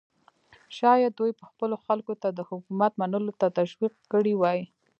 شاید 0.77 1.11
دوی 1.19 1.31
به 1.37 1.43
خپلو 1.51 1.75
خلکو 1.85 2.13
ته 2.21 2.27
د 2.31 2.39
حکومت 2.49 2.91
منلو 2.99 3.33
ته 3.41 3.47
تشویق 3.59 3.93
کړي 4.13 4.33
وای. 4.37 4.59